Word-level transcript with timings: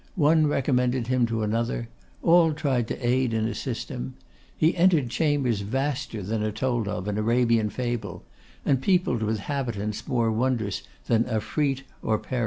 One 0.17 0.47
recommended 0.47 1.05
him 1.05 1.27
to 1.27 1.43
another; 1.43 1.87
all 2.23 2.53
tried 2.53 2.87
to 2.87 3.07
aid 3.07 3.35
and 3.35 3.47
assist 3.47 3.89
him. 3.89 4.15
He 4.57 4.75
entered 4.75 5.11
chambers 5.11 5.61
vaster 5.61 6.23
than 6.23 6.41
are 6.41 6.49
told 6.51 6.87
of 6.87 7.07
in 7.07 7.19
Arabian 7.19 7.69
fable, 7.69 8.23
and 8.65 8.81
peopled 8.81 9.21
with 9.21 9.41
habitants 9.41 10.07
more 10.07 10.31
wondrous 10.31 10.81
than 11.05 11.25
Afrite 11.25 11.83
or 12.01 12.17
Peri. 12.17 12.39